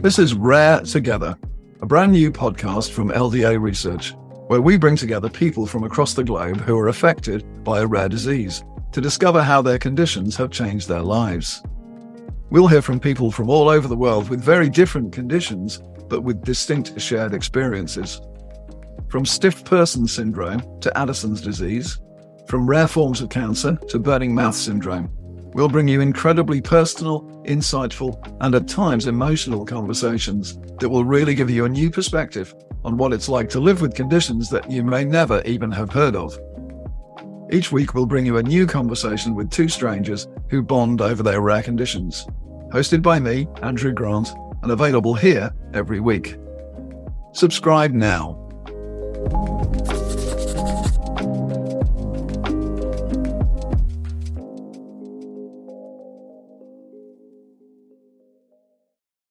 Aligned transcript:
This 0.00 0.20
is 0.20 0.32
Rare 0.32 0.80
Together, 0.82 1.36
a 1.82 1.86
brand 1.86 2.12
new 2.12 2.30
podcast 2.30 2.92
from 2.92 3.10
LDA 3.10 3.60
Research, 3.60 4.14
where 4.46 4.60
we 4.60 4.78
bring 4.78 4.94
together 4.94 5.28
people 5.28 5.66
from 5.66 5.82
across 5.82 6.14
the 6.14 6.22
globe 6.22 6.60
who 6.60 6.78
are 6.78 6.86
affected 6.86 7.44
by 7.64 7.80
a 7.80 7.86
rare 7.86 8.08
disease 8.08 8.62
to 8.92 9.00
discover 9.00 9.42
how 9.42 9.60
their 9.60 9.76
conditions 9.76 10.36
have 10.36 10.52
changed 10.52 10.86
their 10.86 11.02
lives. 11.02 11.64
We'll 12.48 12.68
hear 12.68 12.80
from 12.80 13.00
people 13.00 13.32
from 13.32 13.50
all 13.50 13.68
over 13.68 13.88
the 13.88 13.96
world 13.96 14.28
with 14.28 14.40
very 14.40 14.70
different 14.70 15.12
conditions, 15.12 15.82
but 16.08 16.22
with 16.22 16.44
distinct 16.44 17.00
shared 17.00 17.34
experiences. 17.34 18.20
From 19.08 19.26
stiff 19.26 19.64
person 19.64 20.06
syndrome 20.06 20.62
to 20.80 20.96
Addison's 20.96 21.40
disease, 21.40 22.00
from 22.46 22.70
rare 22.70 22.86
forms 22.86 23.20
of 23.20 23.30
cancer 23.30 23.76
to 23.88 23.98
burning 23.98 24.32
mouth 24.32 24.54
syndrome, 24.54 25.10
we'll 25.58 25.68
bring 25.68 25.88
you 25.88 26.00
incredibly 26.00 26.60
personal, 26.60 27.22
insightful, 27.44 28.16
and 28.42 28.54
at 28.54 28.68
times 28.68 29.08
emotional 29.08 29.66
conversations 29.66 30.56
that 30.78 30.88
will 30.88 31.04
really 31.04 31.34
give 31.34 31.50
you 31.50 31.64
a 31.64 31.68
new 31.68 31.90
perspective 31.90 32.54
on 32.84 32.96
what 32.96 33.12
it's 33.12 33.28
like 33.28 33.48
to 33.48 33.58
live 33.58 33.80
with 33.80 33.92
conditions 33.92 34.48
that 34.50 34.70
you 34.70 34.84
may 34.84 35.04
never 35.04 35.42
even 35.44 35.72
have 35.72 35.90
heard 35.90 36.14
of. 36.14 36.38
Each 37.50 37.72
week, 37.72 37.92
we'll 37.92 38.06
bring 38.06 38.24
you 38.24 38.36
a 38.36 38.42
new 38.42 38.68
conversation 38.68 39.34
with 39.34 39.50
two 39.50 39.68
strangers 39.68 40.28
who 40.48 40.62
bond 40.62 41.00
over 41.00 41.24
their 41.24 41.40
rare 41.40 41.64
conditions. 41.64 42.24
Hosted 42.72 43.02
by 43.02 43.18
me, 43.18 43.48
Andrew 43.60 43.92
Grant, 43.92 44.32
and 44.62 44.70
available 44.70 45.14
here 45.14 45.52
every 45.74 45.98
week. 45.98 46.36
Subscribe 47.32 47.92
now 47.92 48.47